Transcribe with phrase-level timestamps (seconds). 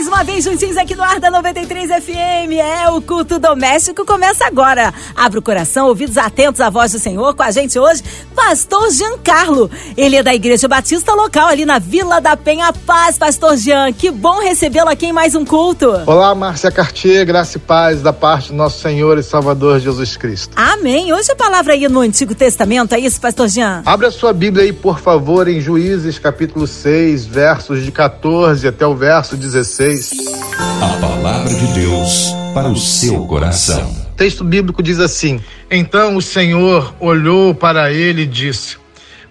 [0.00, 2.52] Mais uma vez juntinhos aqui no Ar da 93 FM.
[2.58, 4.94] É o culto doméstico começa agora.
[5.14, 7.34] Abra o coração, ouvidos atentos à voz do Senhor.
[7.34, 8.02] Com a gente hoje,
[8.34, 9.70] Pastor Giancarlo.
[9.98, 13.92] Ele é da Igreja Batista local ali na Vila da Penha Paz, Pastor Jean.
[13.92, 15.92] Que bom recebê-lo aqui em mais um culto.
[16.06, 20.54] Olá, Márcia Cartier, graça e paz da parte do nosso Senhor e Salvador Jesus Cristo.
[20.56, 21.12] Amém.
[21.12, 23.82] Hoje a palavra aí no Antigo Testamento, é isso, Pastor Jean?
[23.84, 28.86] Abra a sua Bíblia aí, por favor, em Juízes capítulo 6, versos de 14 até
[28.86, 29.89] o verso 16.
[29.90, 33.90] A palavra de Deus para o seu coração.
[34.12, 38.76] O texto bíblico diz assim: Então o Senhor olhou para ele e disse: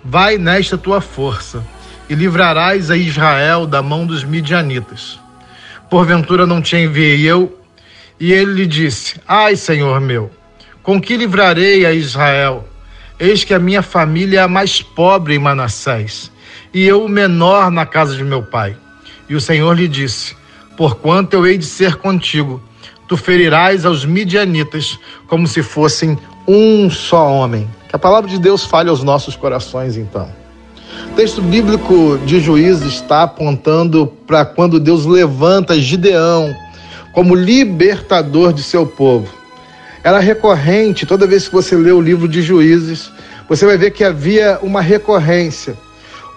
[0.03, 1.65] Vai nesta tua força
[2.09, 5.17] e livrarás a Israel da mão dos midianitas.
[5.89, 7.57] Porventura não te enviei eu?
[8.19, 10.29] E ele lhe disse: Ai, Senhor meu,
[10.83, 12.67] com que livrarei a Israel?
[13.17, 16.29] Eis que a minha família é a mais pobre em Manassés,
[16.73, 18.75] e eu o menor na casa de meu pai.
[19.29, 20.38] E o Senhor lhe disse:
[20.79, 22.61] Porquanto eu hei de ser contigo,
[23.05, 27.69] tu ferirás aos midianitas como se fossem um só homem.
[27.89, 30.31] Que a palavra de Deus fale aos nossos corações, então.
[31.11, 36.55] O texto bíblico de Juízes está apontando para quando Deus levanta Gideão
[37.11, 39.27] como libertador de seu povo.
[40.01, 43.11] Era recorrente, toda vez que você lê o livro de Juízes,
[43.49, 45.77] você vai ver que havia uma recorrência.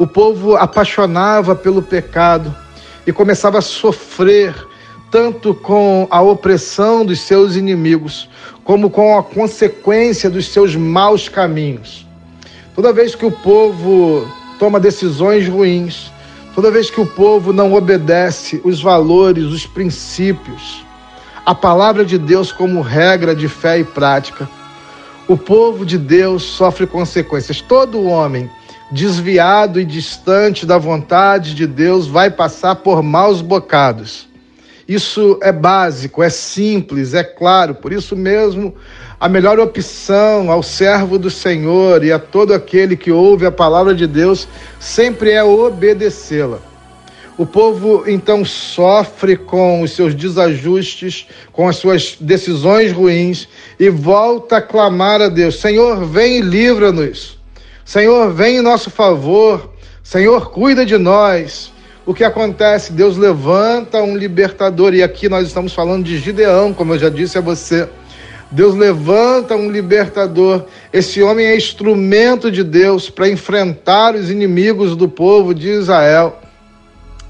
[0.01, 2.53] O povo apaixonava pelo pecado
[3.07, 4.55] e começava a sofrer
[5.11, 8.31] tanto com a opressão dos seus inimigos,
[8.65, 12.07] como com a consequência dos seus maus caminhos.
[12.75, 14.27] Toda vez que o povo
[14.59, 16.11] toma decisões ruins,
[16.55, 20.83] toda vez que o povo não obedece os valores, os princípios,
[21.45, 24.49] a palavra de Deus como regra de fé e prática,
[25.29, 27.61] o povo de Deus sofre consequências.
[27.61, 28.51] Todo homem
[28.93, 34.29] desviado e distante da vontade de Deus vai passar por maus bocados.
[34.87, 37.75] Isso é básico, é simples, é claro.
[37.75, 38.75] Por isso mesmo,
[39.19, 43.95] a melhor opção ao servo do Senhor e a todo aquele que ouve a palavra
[43.95, 44.47] de Deus
[44.79, 46.59] sempre é obedecê-la.
[47.39, 53.49] O povo então sofre com os seus desajustes, com as suas decisões ruins
[53.81, 57.42] e volta a clamar a Deus: Senhor, vem e livra-nos.
[57.85, 59.71] Senhor, vem em nosso favor.
[60.03, 61.73] Senhor, cuida de nós.
[62.05, 62.93] O que acontece?
[62.93, 67.39] Deus levanta um libertador, e aqui nós estamos falando de Gideão, como eu já disse
[67.39, 67.89] a você.
[68.51, 70.67] Deus levanta um libertador.
[70.93, 76.39] Esse homem é instrumento de Deus para enfrentar os inimigos do povo de Israel.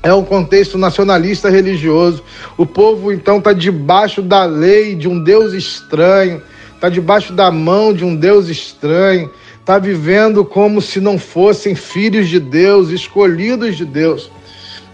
[0.03, 2.25] É um contexto nacionalista religioso.
[2.57, 6.43] O povo então está debaixo da lei de um Deus estranho,
[6.75, 9.31] está debaixo da mão de um Deus estranho,
[9.63, 14.29] está vivendo como se não fossem filhos de Deus, escolhidos de Deus.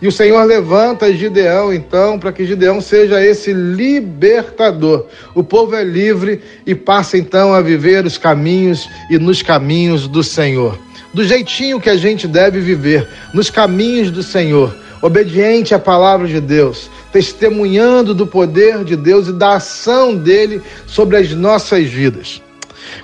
[0.01, 5.07] E o Senhor levanta Gideão, então, para que Gideão seja esse libertador.
[5.35, 10.23] O povo é livre e passa, então, a viver os caminhos e nos caminhos do
[10.23, 10.79] Senhor.
[11.15, 16.43] Do jeitinho que a gente deve viver, nos caminhos do Senhor, obediente à palavra de
[16.43, 22.43] Deus, testemunhando do poder de Deus e da ação dele sobre as nossas vidas.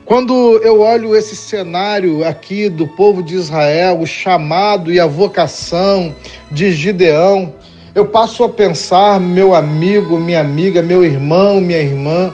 [0.04, 6.14] Quando eu olho esse cenário aqui do povo de Israel, o chamado e a vocação
[6.50, 7.52] de Gideão,
[7.94, 12.32] eu passo a pensar, meu amigo, minha amiga, meu irmão, minha irmã,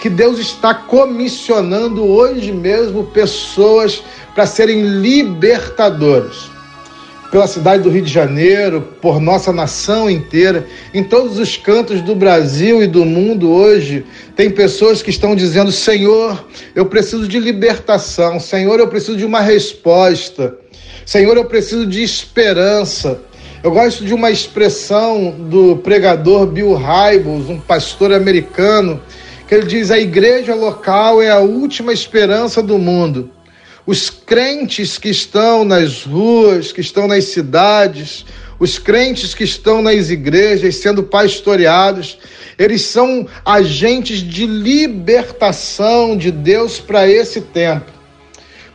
[0.00, 4.02] que Deus está comissionando hoje mesmo pessoas
[4.34, 6.51] para serem libertadores
[7.32, 12.14] pela cidade do Rio de Janeiro, por nossa nação inteira, em todos os cantos do
[12.14, 14.04] Brasil e do mundo hoje,
[14.36, 16.44] tem pessoas que estão dizendo: Senhor,
[16.74, 20.54] eu preciso de libertação, Senhor, eu preciso de uma resposta,
[21.06, 23.18] Senhor, eu preciso de esperança.
[23.64, 29.00] Eu gosto de uma expressão do pregador Bill Hybels, um pastor americano,
[29.48, 33.30] que ele diz: a igreja local é a última esperança do mundo.
[33.84, 38.24] Os crentes que estão nas ruas, que estão nas cidades,
[38.60, 42.16] os crentes que estão nas igrejas sendo pastoreados,
[42.56, 47.90] eles são agentes de libertação de Deus para esse tempo.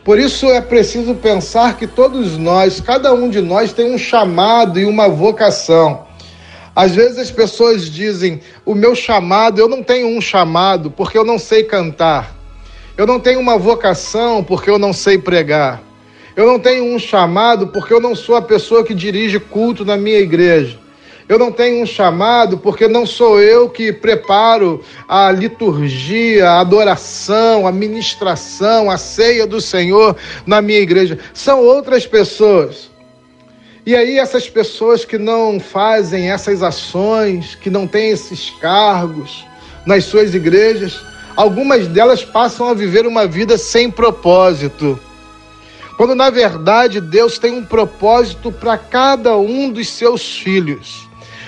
[0.04, 4.78] Por isso é preciso pensar que todos nós, cada um de nós, tem um chamado
[4.78, 6.06] e uma vocação.
[6.76, 11.24] Às vezes as pessoas dizem: o meu chamado, eu não tenho um chamado porque eu
[11.24, 12.37] não sei cantar.
[12.98, 15.80] Eu não tenho uma vocação porque eu não sei pregar.
[16.34, 19.96] Eu não tenho um chamado porque eu não sou a pessoa que dirige culto na
[19.96, 20.76] minha igreja.
[21.28, 27.68] Eu não tenho um chamado porque não sou eu que preparo a liturgia, a adoração,
[27.68, 31.20] a ministração, a ceia do Senhor na minha igreja.
[31.32, 32.90] São outras pessoas.
[33.86, 39.46] E aí, essas pessoas que não fazem essas ações, que não têm esses cargos
[39.86, 41.00] nas suas igrejas,
[41.38, 44.98] algumas delas passam a viver uma vida sem propósito.
[45.96, 51.06] Quando na verdade Deus tem um propósito para cada um dos seus filhos.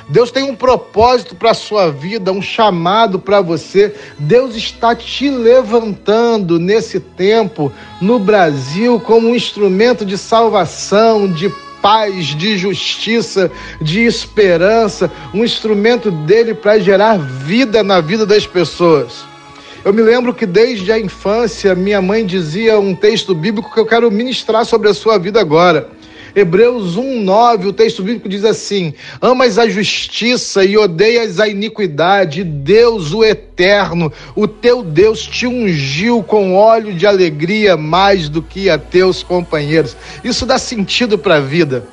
[0.09, 3.93] Deus tem um propósito para a sua vida, um chamado para você.
[4.17, 11.53] Deus está te levantando nesse tempo no Brasil como um instrumento de salvação, de
[11.83, 13.51] paz, de justiça,
[13.81, 19.30] de esperança, um instrumento dele para gerar vida na vida das pessoas.
[19.83, 23.87] Eu me lembro que desde a infância minha mãe dizia um texto bíblico que eu
[23.87, 25.89] quero ministrar sobre a sua vida agora.
[26.37, 28.93] Hebreus 1:9, o texto bíblico diz assim:
[29.23, 36.23] Amas a justiça e odeias a iniquidade, Deus, o eterno, o teu Deus te ungiu
[36.23, 39.97] com óleo de alegria mais do que a teus companheiros.
[40.23, 41.89] Isso dá sentido para a vida.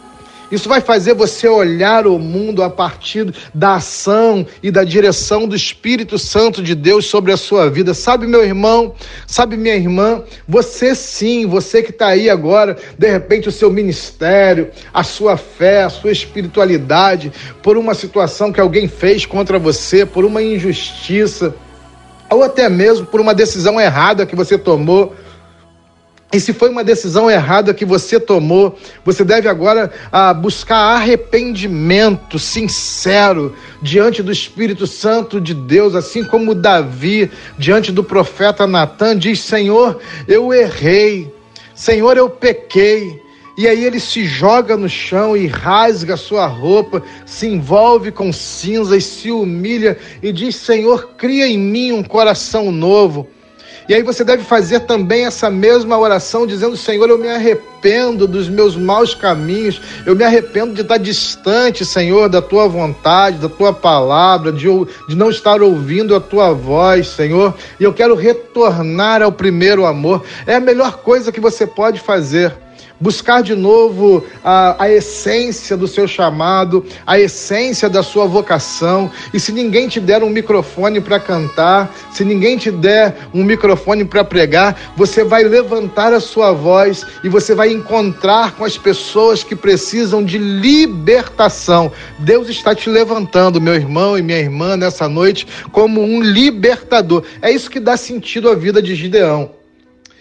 [0.49, 5.55] Isso vai fazer você olhar o mundo a partir da ação e da direção do
[5.55, 7.93] Espírito Santo de Deus sobre a sua vida.
[7.93, 8.95] Sabe, meu irmão,
[9.25, 14.69] sabe, minha irmã, você sim, você que está aí agora, de repente o seu ministério,
[14.93, 20.23] a sua fé, a sua espiritualidade, por uma situação que alguém fez contra você, por
[20.23, 21.53] uma injustiça,
[22.29, 25.13] ou até mesmo por uma decisão errada que você tomou
[26.31, 32.37] e se foi uma decisão errada que você tomou, você deve agora ah, buscar arrependimento
[32.37, 39.39] sincero diante do Espírito Santo de Deus, assim como Davi, diante do profeta Natan, diz:
[39.39, 41.33] Senhor, eu errei,
[41.73, 43.25] Senhor, eu pequei.
[43.57, 48.31] E aí ele se joga no chão e rasga a sua roupa, se envolve com
[48.33, 53.29] cinzas, se humilha e diz: Senhor, cria em mim um coração novo
[53.87, 58.49] e aí você deve fazer também essa mesma oração, dizendo: Senhor, eu me arrependo dos
[58.49, 63.71] meus maus caminhos, eu me arrependo de estar distante, Senhor, da tua vontade, da tua
[63.71, 64.67] palavra, de,
[65.07, 70.23] de não estar ouvindo a tua voz, Senhor, e eu quero retornar ao primeiro amor.
[70.45, 72.66] É a melhor coisa que você pode fazer
[72.99, 79.11] buscar de novo a, a essência do seu chamado, a essência da sua vocação.
[79.33, 84.05] E se ninguém te der um microfone para cantar, se ninguém te der um microfone
[84.05, 89.43] para pregar, você vai levantar a sua voz e você vai encontrar com as pessoas
[89.43, 91.91] que precisam de libertação.
[92.19, 97.23] Deus está te levantando, meu irmão e minha irmã, nessa noite, como um libertador.
[97.41, 99.56] É isso que dá sentido à vida de Gideão.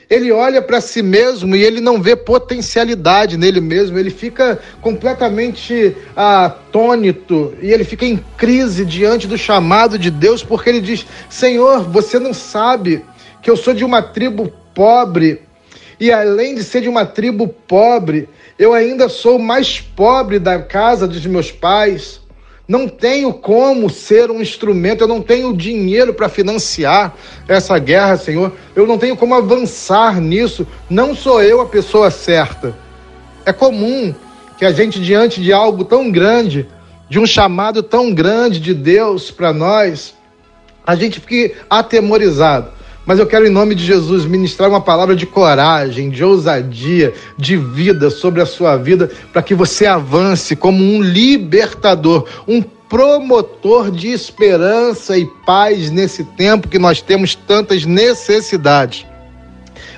[0.08, 5.96] Ele olha para si mesmo e ele não vê potencialidade nele mesmo, ele fica completamente
[6.14, 11.82] atônito e ele fica em crise diante do chamado de Deus, porque ele diz: Senhor,
[11.82, 13.04] você não sabe
[13.42, 15.42] que eu sou de uma tribo pobre,
[15.98, 21.08] e além de ser de uma tribo pobre, eu ainda sou mais pobre da casa
[21.08, 22.20] dos meus pais.
[22.68, 27.14] Não tenho como ser um instrumento, eu não tenho dinheiro para financiar
[27.46, 28.52] essa guerra, Senhor.
[28.74, 30.66] Eu não tenho como avançar nisso.
[30.90, 32.76] Não sou eu a pessoa certa.
[33.44, 34.12] É comum
[34.58, 36.66] que a gente, diante de algo tão grande,
[37.08, 40.14] de um chamado tão grande de Deus para nós,
[40.84, 42.75] a gente fique atemorizado.
[43.06, 47.56] Mas eu quero, em nome de Jesus, ministrar uma palavra de coragem, de ousadia, de
[47.56, 54.08] vida sobre a sua vida, para que você avance como um libertador, um promotor de
[54.08, 59.06] esperança e paz nesse tempo que nós temos tantas necessidades.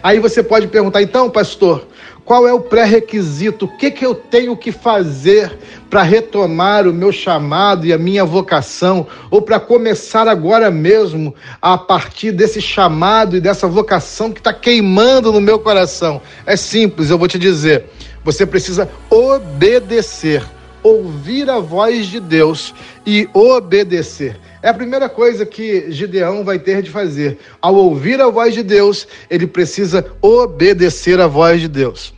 [0.03, 1.87] Aí você pode perguntar, então, pastor,
[2.29, 3.65] qual é o pré-requisito?
[3.65, 5.59] O que, que eu tenho que fazer
[5.89, 9.07] para retomar o meu chamado e a minha vocação?
[9.31, 15.33] Ou para começar agora mesmo a partir desse chamado e dessa vocação que está queimando
[15.33, 16.21] no meu coração?
[16.45, 17.87] É simples, eu vou te dizer.
[18.23, 20.45] Você precisa obedecer,
[20.83, 22.75] ouvir a voz de Deus
[23.07, 24.39] e obedecer.
[24.63, 27.39] É a primeira coisa que Gideão vai ter de fazer.
[27.63, 32.18] Ao ouvir a voz de Deus, ele precisa obedecer a voz de Deus.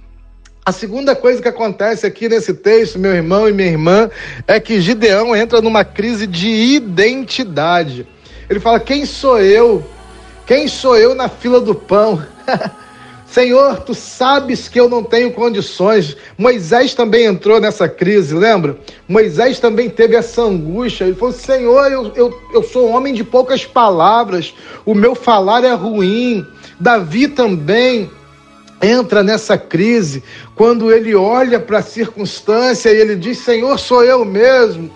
[0.65, 4.11] A segunda coisa que acontece aqui nesse texto, meu irmão e minha irmã,
[4.47, 8.07] é que Gideão entra numa crise de identidade.
[8.49, 9.83] Ele fala: Quem sou eu?
[10.47, 12.23] Quem sou eu na fila do pão?
[13.25, 16.17] Senhor, tu sabes que eu não tenho condições.
[16.37, 18.77] Moisés também entrou nessa crise, lembra?
[19.09, 21.05] Moisés também teve essa angústia.
[21.05, 24.53] Ele falou: Senhor, eu, eu, eu sou um homem de poucas palavras,
[24.85, 26.45] o meu falar é ruim.
[26.79, 28.11] Davi também
[28.83, 30.23] entra nessa crise
[30.55, 34.91] quando ele olha para a circunstância e ele diz: Senhor, sou eu mesmo.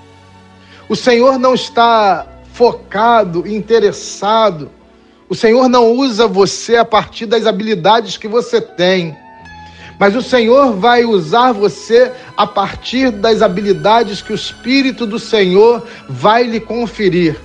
[0.89, 4.71] O Senhor não está focado, interessado.
[5.29, 9.17] O Senhor não usa você a partir das habilidades que você tem.
[9.99, 15.87] Mas o Senhor vai usar você a partir das habilidades que o Espírito do Senhor
[16.09, 17.37] vai lhe conferir.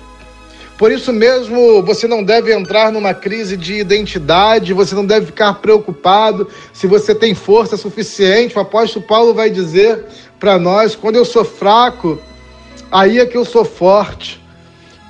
[0.80, 5.52] Por isso mesmo, você não deve entrar numa crise de identidade, você não deve ficar
[5.56, 8.56] preocupado se você tem força suficiente.
[8.56, 10.06] O apóstolo Paulo vai dizer
[10.38, 12.18] para nós: quando eu sou fraco,
[12.90, 14.42] aí é que eu sou forte,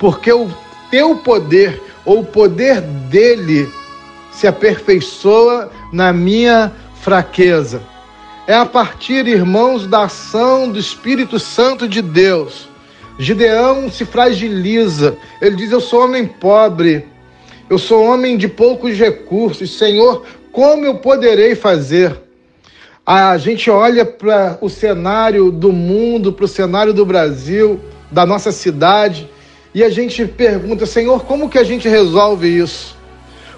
[0.00, 0.50] porque o
[0.90, 3.72] teu poder, ou o poder dele,
[4.32, 7.80] se aperfeiçoa na minha fraqueza.
[8.44, 12.69] É a partir, irmãos, da ação do Espírito Santo de Deus
[13.20, 15.14] Gideão se fragiliza.
[15.42, 17.04] Ele diz: Eu sou homem pobre,
[17.68, 19.76] eu sou homem de poucos recursos.
[19.76, 22.16] Senhor, como eu poderei fazer?
[23.04, 27.78] A gente olha para o cenário do mundo, para o cenário do Brasil,
[28.10, 29.28] da nossa cidade,
[29.74, 32.96] e a gente pergunta: Senhor, como que a gente resolve isso?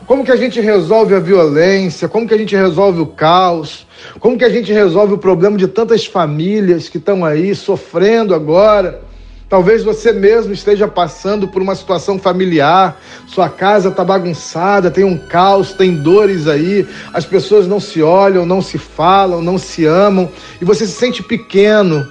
[0.09, 2.09] Como que a gente resolve a violência?
[2.09, 3.87] Como que a gente resolve o caos?
[4.19, 9.12] Como que a gente resolve o problema de tantas famílias que estão aí sofrendo agora?
[9.53, 15.19] Talvez você mesmo esteja passando por uma situação familiar, sua casa está bagunçada, tem um
[15.19, 20.27] caos, tem dores aí, as pessoas não se olham, não se falam, não se amam
[20.59, 22.09] e você se sente pequeno.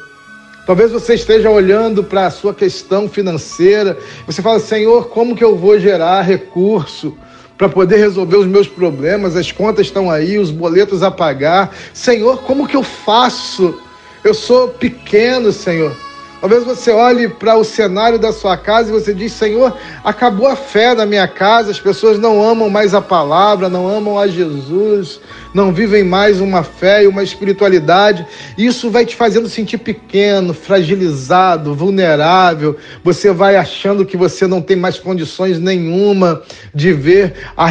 [0.68, 5.58] Talvez você esteja olhando para a sua questão financeira, você fala: Senhor, como que eu
[5.58, 7.18] vou gerar recurso?
[7.58, 11.76] para poder resolver os meus problemas, as contas estão aí, os boletos a pagar.
[11.92, 13.80] Senhor, como que eu faço?
[14.24, 15.96] Eu sou pequeno, Senhor.
[16.42, 20.56] Talvez você olhe para o cenário da sua casa e você diz: Senhor, acabou a
[20.56, 25.20] fé na minha casa, as pessoas não amam mais a palavra, não amam a Jesus,
[25.54, 28.26] não vivem mais uma fé e uma espiritualidade.
[28.58, 32.76] Isso vai te fazendo sentir pequeno, fragilizado, vulnerável.
[33.04, 36.42] Você vai achando que você não tem mais condições nenhuma
[36.74, 37.68] de ver a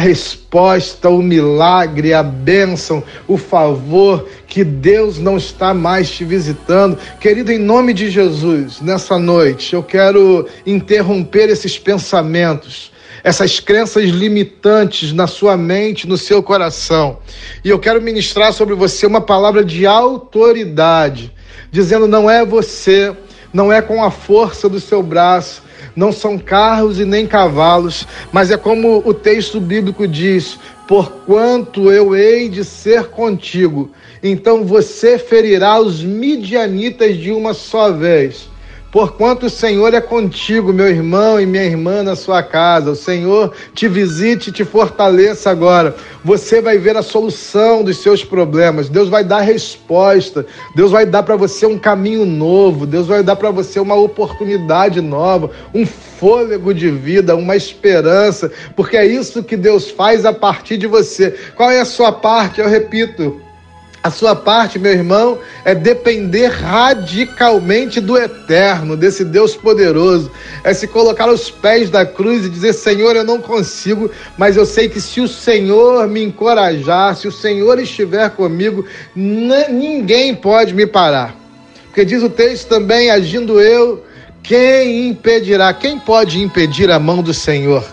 [0.51, 6.97] resposta, o milagre, a bênção, o favor, que Deus não está mais te visitando.
[7.21, 12.91] Querido, em nome de Jesus, nessa noite, eu quero interromper esses pensamentos
[13.23, 17.19] essas crenças limitantes na sua mente, no seu coração.
[17.63, 21.31] E eu quero ministrar sobre você uma palavra de autoridade,
[21.71, 23.15] dizendo: não é você,
[23.53, 25.61] não é com a força do seu braço,
[26.01, 32.15] não são carros e nem cavalos, mas é como o texto bíblico diz: porquanto eu
[32.15, 33.91] hei de ser contigo,
[34.23, 38.49] então você ferirá os midianitas de uma só vez.
[38.91, 42.91] Porquanto o Senhor é contigo, meu irmão e minha irmã, na sua casa.
[42.91, 45.95] O Senhor te visite e te fortaleça agora.
[46.25, 48.89] Você vai ver a solução dos seus problemas.
[48.89, 50.45] Deus vai dar resposta.
[50.75, 52.85] Deus vai dar para você um caminho novo.
[52.85, 58.97] Deus vai dar para você uma oportunidade nova, um fôlego de vida, uma esperança, porque
[58.97, 61.31] é isso que Deus faz a partir de você.
[61.55, 62.59] Qual é a sua parte?
[62.59, 63.41] Eu repito
[64.03, 70.31] a sua parte, meu irmão, é depender radicalmente do eterno, desse Deus poderoso.
[70.63, 74.65] É se colocar aos pés da cruz e dizer: Senhor, eu não consigo, mas eu
[74.65, 80.87] sei que se o Senhor me encorajar, se o Senhor estiver comigo, ninguém pode me
[80.87, 81.35] parar.
[81.85, 84.03] Porque diz o texto também: agindo eu,
[84.41, 85.73] quem impedirá?
[85.73, 87.85] Quem pode impedir a mão do Senhor?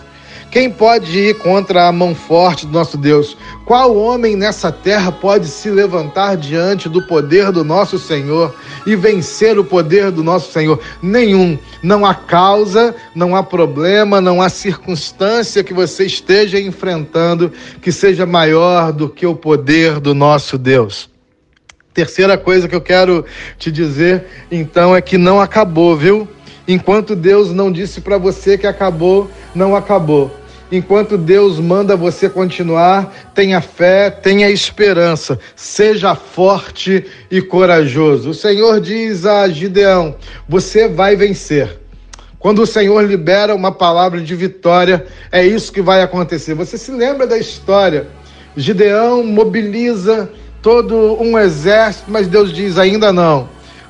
[0.51, 3.37] Quem pode ir contra a mão forte do nosso Deus?
[3.65, 9.59] Qual homem nessa terra pode se levantar diante do poder do nosso Senhor e vencer
[9.59, 10.79] o poder do nosso Senhor?
[11.03, 11.57] Nenhum.
[11.83, 18.25] Não há causa, não há problema, não há circunstância que você esteja enfrentando que seja
[18.25, 21.09] maior do que o poder do nosso Deus.
[21.93, 23.23] Terceira coisa que eu quero
[23.57, 26.27] te dizer, então, é que não acabou, viu?
[26.69, 30.29] Enquanto Deus não disse para você que acabou, não acabou.
[30.71, 38.29] Enquanto Deus manda você continuar, tenha fé, tenha esperança, seja forte e corajoso.
[38.29, 40.15] O Senhor diz a Gideão:
[40.47, 41.75] Você vai vencer.
[42.37, 46.53] Quando o Senhor libera uma palavra de vitória, é isso que vai acontecer.
[46.53, 48.05] Você se lembra da história?
[48.55, 50.29] Gideão mobiliza
[50.61, 53.49] todo um exército, mas Deus diz: ainda não.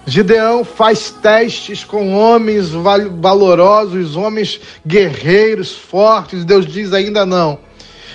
[0.09, 6.43] Gideão faz testes com homens valorosos, homens guerreiros, fortes.
[6.43, 7.59] Deus diz ainda não.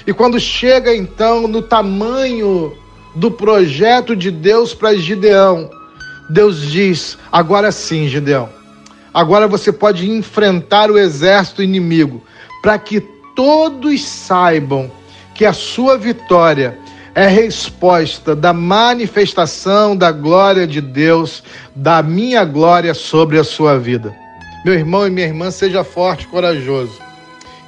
[0.04, 2.76] E quando chega então no tamanho
[3.14, 5.70] do projeto de Deus para Gideão,
[6.28, 8.48] Deus diz: agora sim, Gideão.
[9.12, 12.20] Agora você pode enfrentar o exército inimigo,
[12.60, 13.00] para que
[13.36, 14.90] todos saibam
[15.34, 16.76] que a sua vitória
[17.14, 21.42] é resposta da manifestação da glória de Deus,
[21.75, 24.12] da minha glória sobre a sua vida.
[24.64, 26.99] Meu irmão e minha irmã, seja forte e corajoso.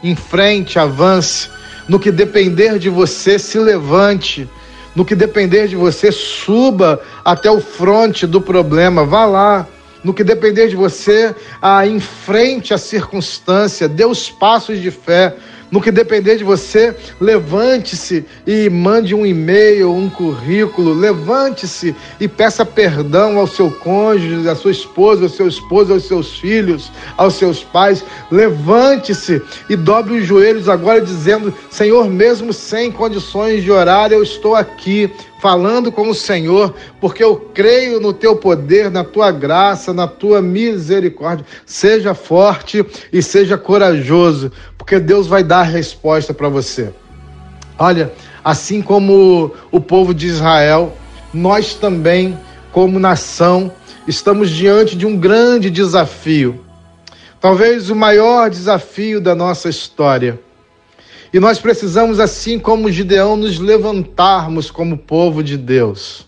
[0.02, 1.48] Em frente, avance.
[1.88, 4.48] No que depender de você, se levante.
[4.94, 9.04] No que depender de você, suba até o fronte do problema.
[9.04, 9.66] Vá lá.
[10.02, 15.36] No que depender de você, ah, enfrente a circunstância, dê os passos de fé.
[15.70, 20.94] No que depender de você, levante-se e mande um e-mail, um currículo.
[20.94, 26.38] Levante-se e peça perdão ao seu cônjuge, à sua esposa, ao seu esposo, aos seus
[26.38, 28.04] filhos, aos seus pais.
[28.30, 34.54] Levante-se e dobre os joelhos agora, dizendo: Senhor, mesmo sem condições de orar, eu estou
[34.54, 35.10] aqui
[35.46, 40.42] falando com o Senhor, porque eu creio no teu poder, na tua graça, na tua
[40.42, 41.46] misericórdia.
[41.64, 46.92] Seja forte e seja corajoso, porque Deus vai dar a resposta para você.
[47.78, 48.12] Olha,
[48.42, 50.92] assim como o povo de Israel,
[51.32, 52.36] nós também,
[52.72, 53.70] como nação,
[54.04, 56.58] estamos diante de um grande desafio.
[57.40, 60.40] Talvez o maior desafio da nossa história
[61.32, 66.26] e nós precisamos, assim como Gideão, nos levantarmos como povo de Deus.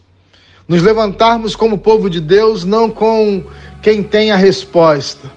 [0.66, 3.42] Nos levantarmos como povo de Deus, não com
[3.80, 5.30] quem tem a resposta,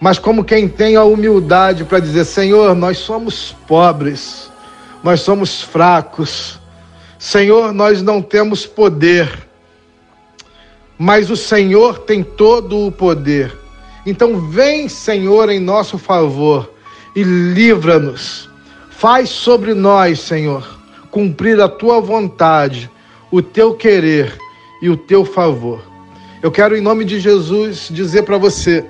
[0.00, 4.50] mas como quem tem a humildade para dizer: Senhor, nós somos pobres,
[5.04, 6.58] nós somos fracos,
[7.18, 9.46] Senhor, nós não temos poder,
[10.98, 13.56] mas o Senhor tem todo o poder.
[14.04, 16.72] Então, vem, Senhor, em nosso favor
[17.14, 18.48] e livra-nos
[18.98, 20.66] Faz sobre nós, Senhor,
[21.10, 22.90] cumprir a tua vontade,
[23.30, 24.38] o teu querer
[24.80, 25.82] e o teu favor.
[26.42, 28.82] Eu quero, em nome de Jesus, dizer para você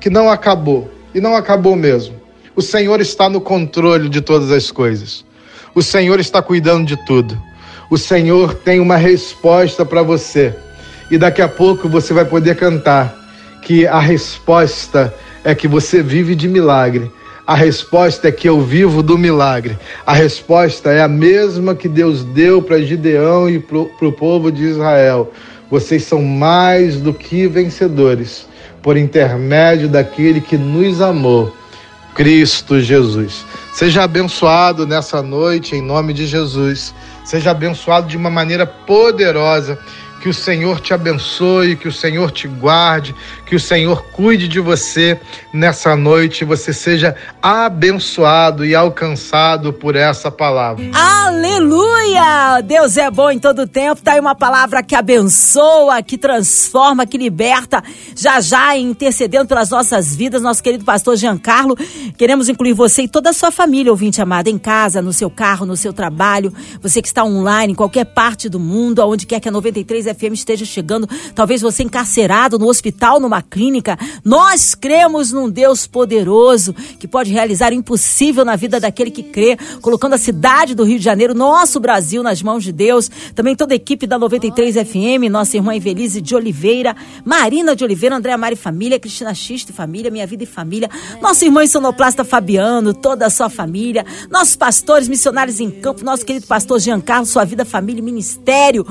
[0.00, 2.18] que não acabou, e não acabou mesmo.
[2.56, 5.22] O Senhor está no controle de todas as coisas.
[5.74, 7.38] O Senhor está cuidando de tudo.
[7.90, 10.54] O Senhor tem uma resposta para você.
[11.10, 13.14] E daqui a pouco você vai poder cantar
[13.60, 17.12] que a resposta é que você vive de milagre
[17.46, 19.76] a resposta é que eu vivo do milagre.
[20.06, 24.62] A resposta é a mesma que Deus deu para Gideão e para o povo de
[24.62, 25.32] Israel.
[25.68, 28.46] Vocês são mais do que vencedores,
[28.80, 31.52] por intermédio daquele que nos amou,
[32.14, 33.44] Cristo Jesus.
[33.72, 36.94] Seja abençoado nessa noite, em nome de Jesus.
[37.24, 39.78] Seja abençoado de uma maneira poderosa
[40.22, 43.12] que o Senhor te abençoe, que o Senhor te guarde,
[43.44, 45.20] que o Senhor cuide de você
[45.52, 50.84] nessa noite, você seja abençoado e alcançado por essa palavra.
[50.94, 52.60] Aleluia!
[52.64, 54.00] Deus é bom em todo tempo.
[54.00, 57.82] Tá aí uma palavra que abençoa, que transforma, que liberta.
[58.14, 61.76] Já já intercedendo pelas nossas vidas, nosso querido pastor Giancarlo,
[62.16, 65.66] queremos incluir você e toda a sua família, ouvinte amada, em casa, no seu carro,
[65.66, 69.48] no seu trabalho, você que está online, em qualquer parte do mundo, aonde quer que
[69.48, 73.98] a 93 FM esteja chegando, talvez você encarcerado no hospital, numa clínica.
[74.24, 79.56] Nós cremos num Deus poderoso que pode realizar o impossível na vida daquele que crê,
[79.80, 83.10] colocando a cidade do Rio de Janeiro, nosso Brasil, nas mãos de Deus.
[83.34, 86.94] Também toda a equipe da 93 FM, nossa irmã Evelise de Oliveira,
[87.24, 90.88] Marina de Oliveira, Andréa Mari Família, Cristina Xista Família, Minha Vida e Família,
[91.20, 96.46] nossa irmã sonoplasta Fabiano, toda a sua família, nossos pastores, missionários em campo, nosso querido
[96.46, 98.86] pastor Giancarlo, sua vida, família e ministério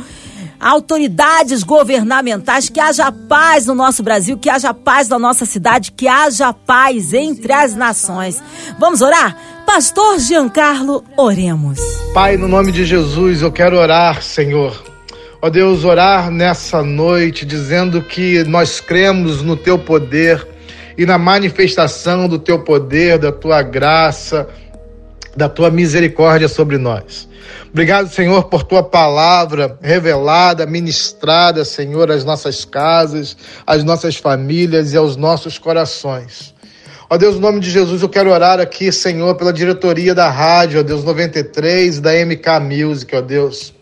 [0.61, 6.07] autoridades governamentais, que haja paz no nosso Brasil, que haja paz na nossa cidade, que
[6.07, 8.41] haja paz entre as nações.
[8.79, 9.35] Vamos orar?
[9.65, 11.79] Pastor Giancarlo, oremos.
[12.13, 14.83] Pai, no nome de Jesus, eu quero orar, Senhor.
[15.41, 20.47] Ó Deus, orar nessa noite, dizendo que nós cremos no teu poder
[20.95, 24.47] e na manifestação do teu poder, da tua graça,
[25.35, 27.27] da tua misericórdia sobre nós.
[27.69, 34.97] Obrigado, Senhor, por tua palavra revelada, ministrada, Senhor, às nossas casas, às nossas famílias e
[34.97, 36.53] aos nossos corações.
[37.09, 40.79] Ó Deus, no nome de Jesus, eu quero orar aqui, Senhor, pela diretoria da rádio,
[40.79, 43.73] ó Deus, 93 da MK Music, ó Deus.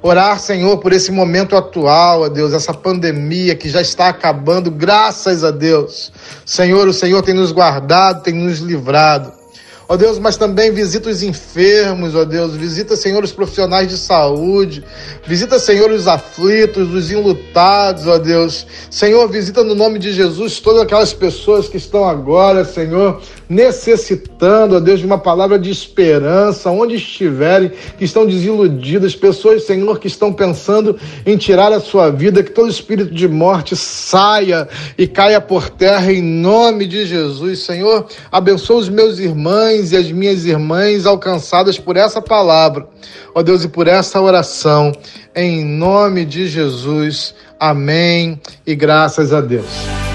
[0.00, 5.42] Orar, Senhor, por esse momento atual, ó Deus, essa pandemia que já está acabando, graças
[5.42, 6.12] a Deus.
[6.44, 9.43] Senhor, o Senhor tem nos guardado, tem nos livrado.
[9.86, 14.82] Ó Deus, mas também visita os enfermos, ó Deus, visita, Senhor, os profissionais de saúde,
[15.26, 18.66] visita, Senhor, os aflitos, os enlutados, ó Deus.
[18.90, 24.80] Senhor, visita no nome de Jesus todas aquelas pessoas que estão agora, Senhor, necessitando, ó
[24.80, 30.32] Deus, de uma palavra de esperança, onde estiverem, que estão desiludidas, pessoas, Senhor, que estão
[30.32, 34.66] pensando em tirar a sua vida, que todo espírito de morte saia
[34.96, 38.06] e caia por terra em nome de Jesus, Senhor.
[38.32, 39.18] Abençoa os meus
[39.74, 42.86] irmãos e as minhas irmãs alcançadas por essa palavra,
[43.34, 44.92] ó Deus, e por essa oração,
[45.34, 47.34] em nome de Jesus.
[47.58, 50.13] Amém e graças a Deus.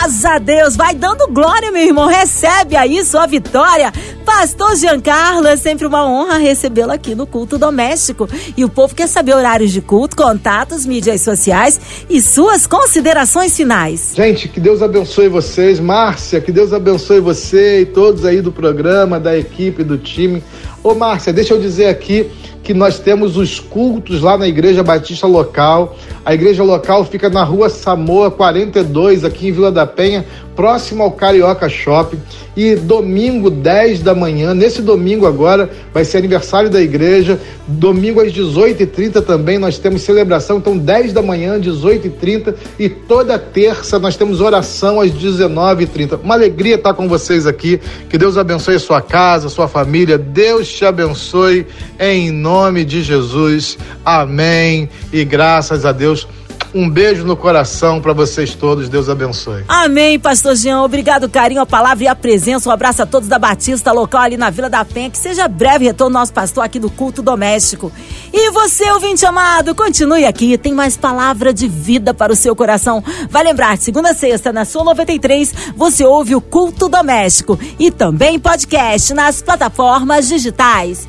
[0.00, 2.06] Graças a Deus, vai dando glória, meu irmão.
[2.06, 3.92] Recebe aí sua vitória.
[4.24, 8.26] Pastor Giancarlo, é sempre uma honra recebê-lo aqui no culto doméstico.
[8.56, 14.14] E o povo quer saber horários de culto, contatos, mídias sociais e suas considerações finais.
[14.16, 15.78] Gente, que Deus abençoe vocês.
[15.78, 20.42] Márcia, que Deus abençoe você e todos aí do programa, da equipe, do time.
[20.82, 22.30] Ô, Márcia, deixa eu dizer aqui
[22.62, 25.96] que nós temos os cultos lá na Igreja Batista Local.
[26.24, 30.24] A igreja local fica na rua Samoa 42, aqui em Vila da Penha,
[30.60, 32.18] próximo ao Carioca Shopping.
[32.54, 37.40] E domingo, 10 da manhã, nesse domingo agora, vai ser aniversário da igreja.
[37.66, 40.58] Domingo às 18h30 também nós temos celebração.
[40.58, 42.54] Então, 10 da manhã, 18h30.
[42.78, 46.20] E toda terça nós temos oração às 19h30.
[46.22, 47.80] Uma alegria estar com vocês aqui.
[48.10, 50.18] Que Deus abençoe a sua casa, a sua família.
[50.18, 51.66] Deus te abençoe
[51.98, 53.78] em nome de Jesus.
[54.04, 54.90] Amém.
[55.10, 56.28] E graças a Deus.
[56.74, 58.88] Um beijo no coração para vocês todos.
[58.88, 59.64] Deus abençoe.
[59.66, 60.82] Amém, pastor Jean.
[60.82, 62.68] Obrigado, carinho, a palavra e a presença.
[62.68, 65.10] Um abraço a todos da Batista, local ali na Vila da Penha.
[65.10, 67.92] Que seja breve retorno nosso pastor aqui do culto doméstico.
[68.32, 70.56] E você, ouvinte amado, continue aqui.
[70.56, 73.02] Tem mais palavra de vida para o seu coração.
[73.28, 78.38] Vai lembrar, segunda a sexta, na sua 93, você ouve o culto doméstico e também
[78.38, 81.08] podcast nas plataformas digitais.